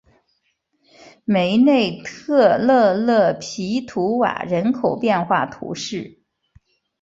[1.25, 6.23] 梅内特勒勒皮图瓦人口变化图示